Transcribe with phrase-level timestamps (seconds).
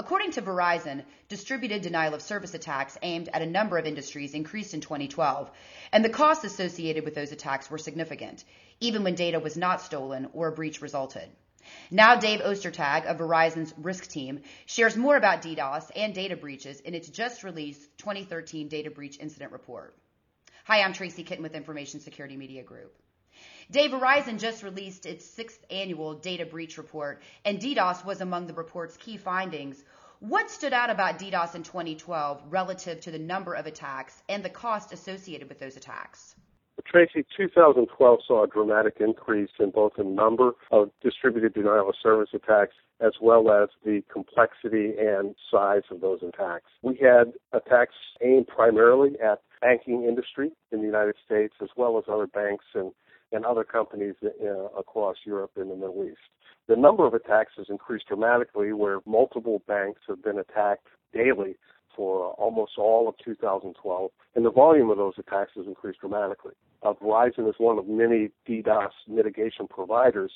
[0.00, 4.72] According to Verizon, distributed denial of service attacks aimed at a number of industries increased
[4.72, 5.50] in 2012,
[5.92, 8.42] and the costs associated with those attacks were significant,
[8.80, 11.28] even when data was not stolen or a breach resulted.
[11.90, 16.94] Now, Dave Ostertag of Verizon's risk team shares more about DDoS and data breaches in
[16.94, 19.94] its just released 2013 Data Breach Incident Report.
[20.64, 22.96] Hi, I'm Tracy Kitten with Information Security Media Group.
[23.70, 28.52] Dave Verizon just released its sixth annual data breach report, and DDoS was among the
[28.54, 29.84] report's key findings.
[30.18, 34.50] What stood out about DDoS in 2012 relative to the number of attacks and the
[34.50, 36.34] cost associated with those attacks?
[36.84, 42.30] Tracy, 2012 saw a dramatic increase in both the number of distributed denial of service
[42.34, 46.66] attacks as well as the complexity and size of those attacks.
[46.82, 52.04] We had attacks aimed primarily at banking industry in the United States as well as
[52.08, 52.90] other banks and,
[53.32, 54.48] and other companies uh,
[54.78, 56.18] across Europe and the Middle East.
[56.68, 61.56] The number of attacks has increased dramatically where multiple banks have been attacked daily
[61.96, 66.54] for almost all of 2012, and the volume of those attacks has increased dramatically.
[66.82, 70.32] Uh, Verizon is one of many DDoS mitigation providers,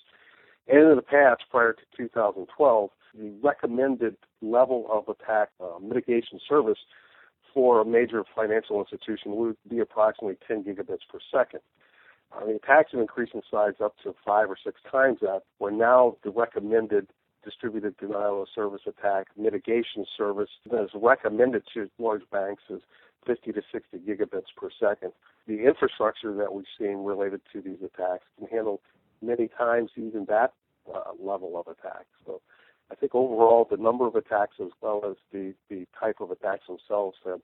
[0.69, 6.79] and in the past, prior to 2012, the recommended level of attack uh, mitigation service
[7.53, 11.61] for a major financial institution would be approximately 10 gigabits per second.
[12.35, 15.73] Uh, the attacks have increased in size up to five or six times that, where
[15.73, 17.09] now the recommended
[17.45, 22.81] distributed denial of service attack mitigation service that is recommended to large banks is
[23.27, 25.13] 50 to 60 gigabits per second.
[25.47, 28.81] The infrastructure that we've seen related to these attacks can handle
[29.23, 30.53] many times even that
[30.93, 32.07] uh, level of attack.
[32.27, 32.41] So
[32.91, 36.67] I think overall the number of attacks as well as the, the type of attacks
[36.67, 37.41] themselves have,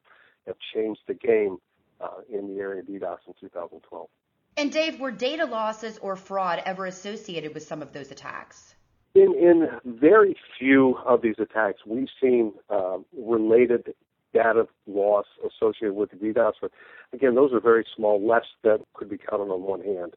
[0.47, 1.59] have changed the game
[2.01, 4.09] uh, in the area of DDoS in 2012.
[4.57, 8.75] And Dave, were data losses or fraud ever associated with some of those attacks?
[9.15, 13.95] In, in very few of these attacks, we've seen uh, related
[14.33, 16.53] data loss associated with the DDoS.
[16.61, 16.71] But
[17.13, 20.15] again, those are very small, less that could be counted on one hand.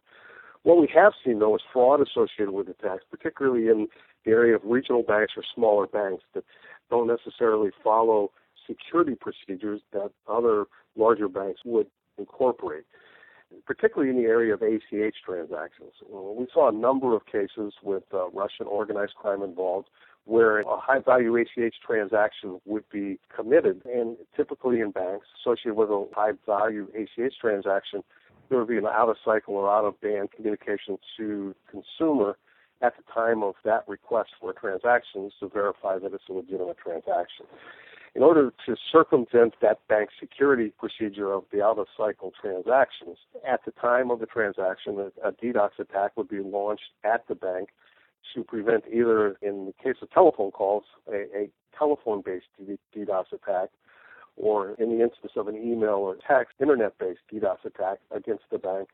[0.63, 3.87] What we have seen, though, is fraud associated with attacks, particularly in
[4.25, 6.45] the area of regional banks or smaller banks that
[6.89, 8.31] don't necessarily follow
[8.65, 10.65] security procedures that other
[10.95, 11.87] larger banks would
[12.17, 12.85] incorporate,
[13.65, 15.91] particularly in the area of ACH transactions.
[16.09, 19.89] We saw a number of cases with uh, Russian organized crime involved
[20.25, 23.81] where a high value ACH transaction would be committed.
[23.85, 28.03] And typically in banks associated with a high value ACH transaction,
[28.49, 32.37] there would be an out of cycle or out of band communication to consumer
[32.81, 36.77] at the time of that request for a transaction to verify that it's a legitimate
[36.77, 37.45] transaction.
[38.15, 43.65] In order to circumvent that bank security procedure of the out of cycle transactions, at
[43.65, 47.69] the time of the transaction, a, a DDoS attack would be launched at the bank
[48.35, 52.45] to prevent either, in the case of telephone calls, a, a telephone-based
[52.95, 53.69] DDoS attack,
[54.37, 58.89] or in the instance of an email or text, internet-based DDoS attack against the bank,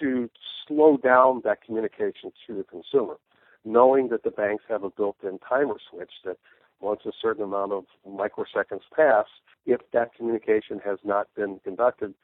[0.00, 0.28] to
[0.66, 3.16] slow down that communication to the consumer,
[3.64, 6.36] knowing that the banks have a built-in timer switch that
[6.84, 9.26] once a certain amount of microseconds pass,
[9.66, 12.14] if that communication has not been conducted,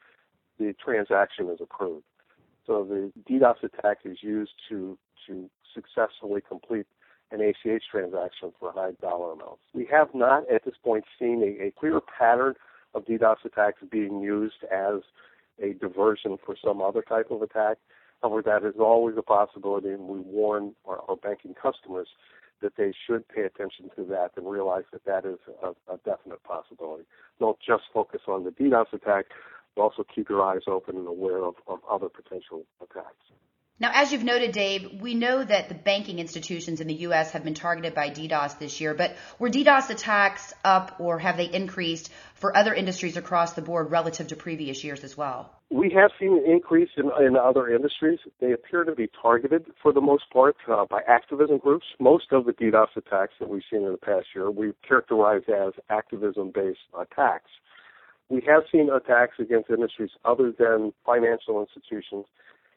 [0.59, 2.05] the transaction is approved.
[2.67, 6.85] So the DDoS attack is used to to successfully complete
[7.31, 9.61] an ACH transaction for high dollar amounts.
[9.73, 12.55] We have not at this point seen a, a clear pattern
[12.93, 15.01] of DDoS attacks being used as
[15.61, 17.77] a diversion for some other type of attack.
[18.21, 22.07] However, that is always a possibility, and we warn our, our banking customers
[22.61, 26.43] that they should pay attention to that and realize that that is a, a definite
[26.43, 27.03] possibility.
[27.39, 29.25] Don't just focus on the DDoS attack,
[29.75, 33.25] but also keep your eyes open and aware of, of other potential attacks.
[33.81, 37.31] Now, as you've noted, Dave, we know that the banking institutions in the U.S.
[37.31, 41.45] have been targeted by DDoS this year, but were DDoS attacks up or have they
[41.45, 45.51] increased for other industries across the board relative to previous years as well?
[45.71, 48.19] We have seen an increase in, in other industries.
[48.39, 51.87] They appear to be targeted for the most part uh, by activism groups.
[51.99, 55.73] Most of the DDoS attacks that we've seen in the past year we've characterized as
[55.89, 57.49] activism based attacks.
[58.29, 62.27] We have seen attacks against industries other than financial institutions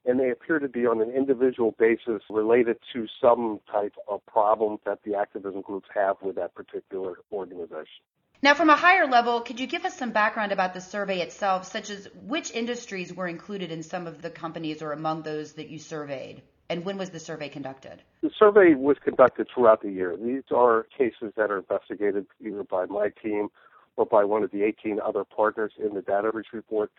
[0.06, 4.78] and they appear to be on an individual basis related to some type of problem
[4.84, 8.02] that the activism groups have with that particular organization.
[8.42, 11.64] Now, from a higher level, could you give us some background about the survey itself,
[11.64, 15.70] such as which industries were included in some of the companies or among those that
[15.70, 16.42] you surveyed?
[16.68, 18.02] And when was the survey conducted?
[18.22, 20.16] The survey was conducted throughout the year.
[20.16, 23.48] These are cases that are investigated either by my team
[23.96, 26.90] or by one of the 18 other partners in the data breach report.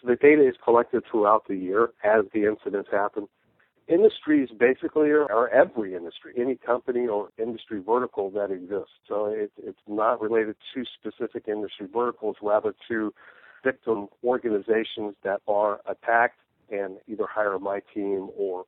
[0.00, 3.28] So the data is collected throughout the year as the incidents happen.
[3.88, 8.94] industries basically are, are, every industry, any company or industry vertical that exists.
[9.06, 13.12] So it, it's not related to specific industry verticals, rather to
[13.62, 16.38] victim organizations that are attacked
[16.70, 18.64] and either hire my team or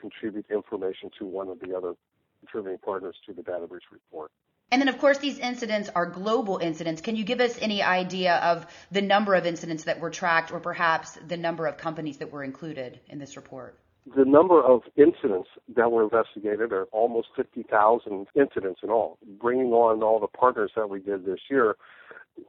[0.00, 1.94] contribute information to one of the other
[2.40, 4.30] contributing partners to the data breach report.
[4.72, 7.02] And then, of course, these incidents are global incidents.
[7.02, 10.60] Can you give us any idea of the number of incidents that were tracked or
[10.60, 13.78] perhaps the number of companies that were included in this report?
[14.16, 19.18] The number of incidents that were investigated are almost 50,000 incidents in all.
[19.38, 21.76] Bringing on all the partners that we did this year,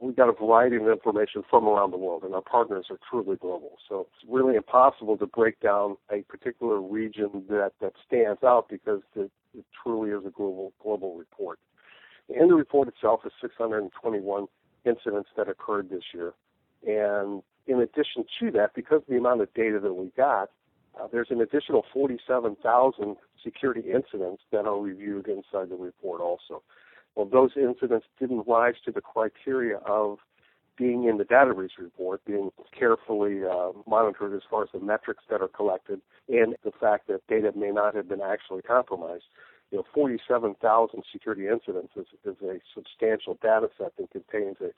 [0.00, 3.36] we got a variety of information from around the world, and our partners are truly
[3.36, 3.76] global.
[3.86, 9.02] So it's really impossible to break down a particular region that, that stands out because
[9.14, 11.58] it, it truly is a global global report.
[12.28, 14.46] The report itself is 621
[14.84, 16.32] incidents that occurred this year,
[16.86, 20.50] and in addition to that, because of the amount of data that we got,
[21.00, 26.62] uh, there's an additional 47,000 security incidents that are reviewed inside the report also.
[27.14, 30.18] Well, those incidents didn't rise to the criteria of
[30.76, 35.22] being in the data breach report, being carefully uh, monitored as far as the metrics
[35.30, 39.24] that are collected and the fact that data may not have been actually compromised.
[39.74, 44.70] You know, 47,000 security incidents is, is a substantial data set that contains a,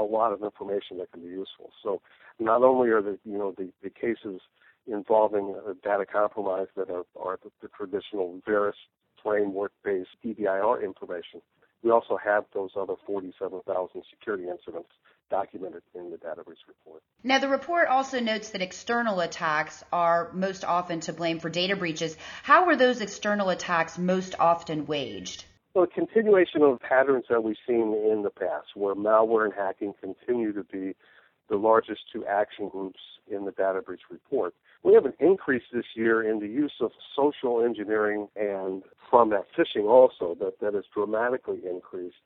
[0.00, 1.70] a lot of information that can be useful.
[1.82, 2.00] So
[2.40, 4.40] not only are the, you know, the, the cases
[4.86, 8.74] involving data compromise that are, are the, the traditional Veris
[9.22, 11.42] framework-based DBIR information.
[11.82, 14.88] We also have those other 47,000 security incidents
[15.32, 17.02] documented in the data breach report.
[17.24, 21.74] Now, the report also notes that external attacks are most often to blame for data
[21.74, 22.18] breaches.
[22.42, 25.46] How were those external attacks most often waged?
[25.72, 29.94] Well, a continuation of patterns that we've seen in the past, where malware and hacking
[30.02, 30.94] continue to be
[31.48, 34.54] the largest two action groups in the data breach report.
[34.82, 39.46] We have an increase this year in the use of social engineering and from that
[39.56, 42.16] phishing also that, that has dramatically increased,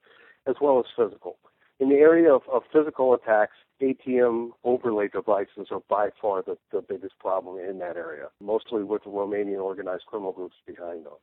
[0.48, 1.36] as well as physical.
[1.78, 3.52] In the area of, of physical attacks,
[3.82, 9.04] ATM overlay devices are by far the, the biggest problem in that area, mostly with
[9.04, 11.18] the Romanian organized criminal groups behind those.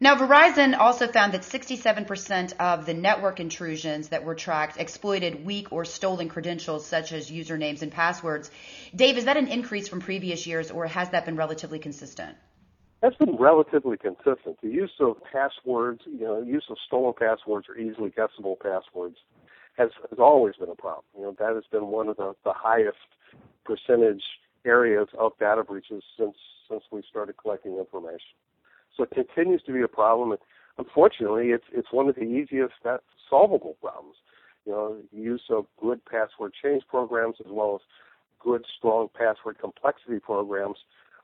[0.00, 5.70] Now, Verizon also found that 67% of the network intrusions that were tracked exploited weak
[5.70, 8.50] or stolen credentials such as usernames and passwords.
[8.96, 12.34] Dave, is that an increase from previous years or has that been relatively consistent?
[13.02, 14.56] That's been relatively consistent.
[14.62, 19.16] The use of passwords, you know, use of stolen passwords or easily guessable passwords
[19.78, 21.04] has, has always been a problem.
[21.16, 22.98] You know, that has been one of the, the highest
[23.64, 24.22] percentage
[24.64, 26.36] areas of data breaches since
[26.70, 28.36] since we started collecting information.
[28.96, 30.30] So it continues to be a problem.
[30.32, 30.40] And
[30.78, 32.98] unfortunately, it's it's one of the easiest uh,
[33.28, 34.16] solvable problems.
[34.64, 37.80] You know, use of good password change programs as well as
[38.38, 40.76] good, strong password complexity programs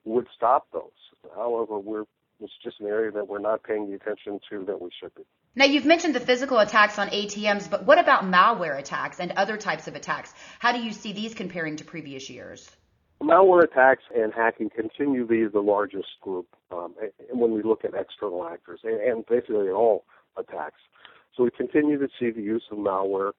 [0.04, 0.90] would stop those.
[1.34, 2.04] However, we're
[2.40, 5.22] it's just an area that we're not paying the attention to that we should be.
[5.54, 9.56] Now, you've mentioned the physical attacks on ATMs, but what about malware attacks and other
[9.56, 10.32] types of attacks?
[10.58, 12.70] How do you see these comparing to previous years?
[13.20, 16.94] Malware attacks and hacking continue to be the largest group um,
[17.30, 20.04] when we look at external actors and, and basically all
[20.36, 20.80] attacks.
[21.36, 23.32] So we continue to see the use of malware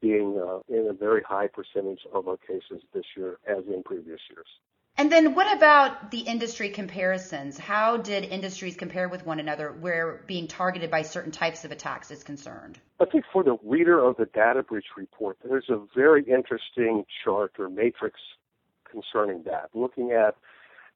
[0.00, 4.20] being uh, in a very high percentage of our cases this year as in previous
[4.30, 4.46] years.
[4.98, 7.58] And then what about the industry comparisons?
[7.58, 12.10] How did industries compare with one another where being targeted by certain types of attacks
[12.10, 12.78] is concerned?
[12.98, 17.52] I think for the reader of the data breach report, there's a very interesting chart
[17.58, 18.18] or matrix
[18.90, 20.36] concerning that, looking at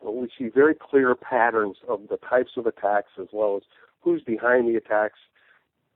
[0.02, 3.62] we see very clear patterns of the types of attacks as well as
[4.00, 5.18] who's behind the attacks,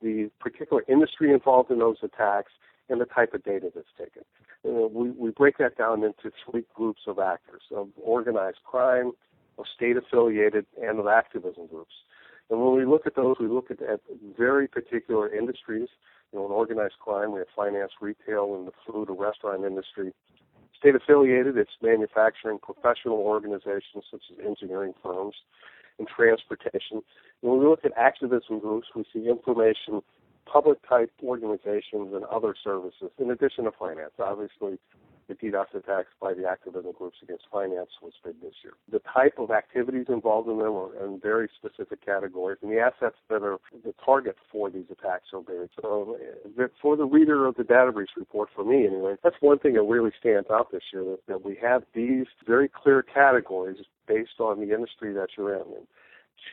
[0.03, 2.53] the particular industry involved in those attacks,
[2.91, 4.23] and the type of data that's taken.
[4.67, 9.13] Uh, we, we break that down into three groups of actors of organized crime,
[9.59, 11.93] of state affiliated, and of activism groups.
[12.51, 14.01] And when we look at those, we look at, at
[14.37, 15.89] very particular industries.
[16.33, 20.13] You know, in organized crime, we have finance, retail, and the food or restaurant industry.
[20.77, 25.35] State affiliated, it's manufacturing professional organizations such as engineering firms
[25.99, 27.03] and transportation.
[27.41, 30.03] When we look at activism groups, we see information,
[30.47, 34.13] public type organizations, and other services, in addition to finance.
[34.19, 34.79] Obviously,
[35.29, 38.75] the DDoS attacks by the activism groups against finance was big this year.
[38.91, 43.17] The type of activities involved in them are in very specific categories, and the assets
[43.31, 45.71] that are the target for these attacks are varied.
[45.81, 46.19] So,
[46.81, 49.83] for the reader of the data breach report, for me anyway, that's one thing that
[49.83, 54.61] really stands out this year that, that we have these very clear categories based on
[54.61, 55.63] the industry that you're in.
[55.63, 55.87] And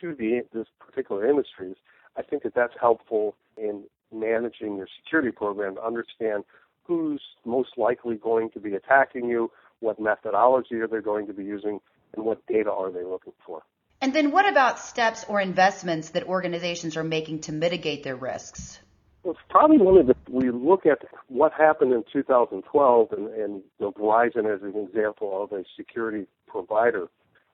[0.00, 1.76] to the this particular industries,
[2.16, 6.44] I think that that's helpful in managing your security program to understand
[6.84, 9.50] who's most likely going to be attacking you,
[9.80, 11.80] what methodology are they going to be using,
[12.14, 13.62] and what data are they looking for.
[14.00, 18.80] And then what about steps or investments that organizations are making to mitigate their risks?
[19.22, 23.54] Well, it's probably one of the, we look at what happened in 2012 and, and
[23.54, 27.06] you know, Verizon as an example of a security provider.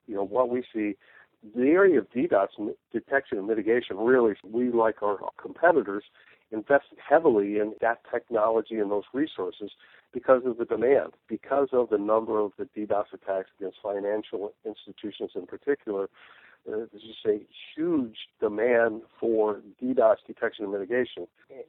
[0.07, 0.95] You know, what we see,
[1.55, 6.03] the area of DDoS detection and mitigation really, we like our competitors
[6.51, 9.71] invest heavily in that technology and those resources
[10.13, 15.31] because of the demand, because of the number of the DDoS attacks against financial institutions
[15.35, 16.09] in particular.
[16.67, 17.39] Uh, there's just a
[17.75, 21.25] huge demand for DDoS detection and mitigation,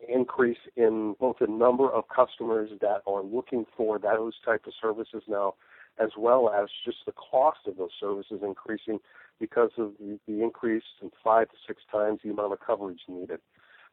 [0.09, 5.23] increase in both the number of customers that are looking for those type of services
[5.29, 5.55] now,
[6.01, 8.99] as well as just the cost of those services increasing
[9.39, 13.41] because of the, the increase in five to six times the amount of coverage needed.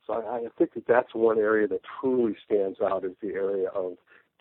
[0.05, 3.69] So I, I think that that's one area that truly stands out as the area
[3.69, 3.93] of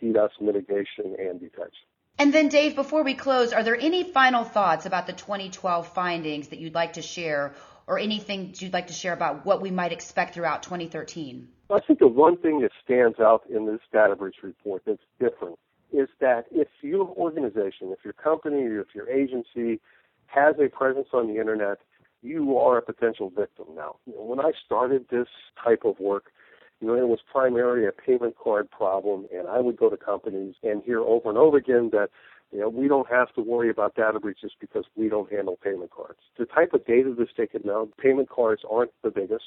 [0.02, 1.86] DDoS mitigation and detection.
[2.18, 6.48] And then, Dave, before we close, are there any final thoughts about the 2012 findings
[6.48, 7.54] that you'd like to share,
[7.86, 11.48] or anything you'd like to share about what we might expect throughout 2013?
[11.68, 15.58] I think the one thing that stands out in this data breach report that's different
[15.92, 19.80] is that if your organization, if your company, if your agency
[20.26, 21.78] has a presence on the internet,
[22.22, 23.96] you are a potential victim now.
[24.06, 25.28] You know, when I started this
[25.62, 26.32] type of work,
[26.80, 30.54] you know, it was primarily a payment card problem, and I would go to companies
[30.62, 32.10] and hear over and over again that,
[32.52, 35.90] you know, we don't have to worry about data breaches because we don't handle payment
[35.90, 36.18] cards.
[36.38, 39.44] The type of data that's taken now, payment cards aren't the biggest.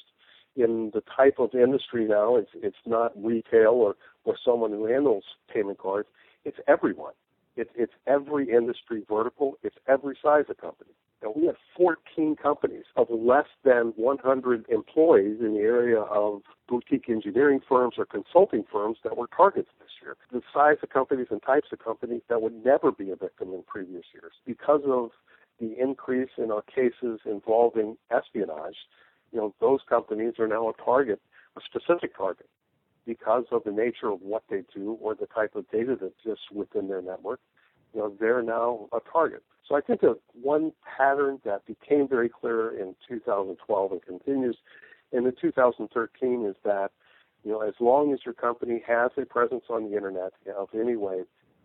[0.56, 3.94] In the type of industry now, it's it's not retail or
[4.24, 6.08] or someone who handles payment cards.
[6.44, 7.14] It's everyone.
[7.56, 9.58] It's it's every industry vertical.
[9.62, 10.92] It's every size of company.
[11.22, 17.10] Now, we have 14 companies of less than 100 employees in the area of boutique
[17.10, 20.16] engineering firms or consulting firms that were targets this year.
[20.32, 23.62] The size of companies and types of companies that would never be a victim in
[23.66, 24.32] previous years.
[24.46, 25.10] Because of
[25.58, 28.76] the increase in our cases involving espionage,
[29.30, 31.20] you know, those companies are now a target,
[31.56, 32.48] a specific target,
[33.06, 36.46] because of the nature of what they do or the type of data that exists
[36.52, 37.40] within their network.
[37.94, 39.42] You know, they're now a target.
[39.68, 44.56] So I think that one pattern that became very clear in 2012 and continues
[45.12, 46.90] in the 2013 is that,
[47.44, 50.96] you know, as long as your company has a presence on the internet of any
[50.96, 51.22] way,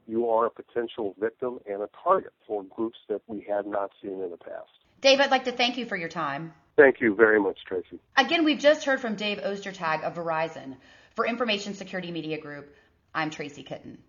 [0.08, 4.22] you are a potential victim and a target for groups that we had not seen
[4.22, 4.70] in the past.
[5.02, 6.54] Dave, I'd like to thank you for your time.
[6.76, 8.00] Thank you very much, Tracy.
[8.18, 10.76] Again, we've just heard from Dave Ostertag of Verizon.
[11.16, 12.76] For Information Security Media Group,
[13.14, 14.00] I'm Tracy Kitten.